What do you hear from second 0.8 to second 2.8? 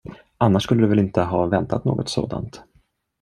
du väl inte ha väntat något sådant.